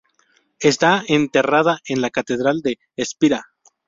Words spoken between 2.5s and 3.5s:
de Spira.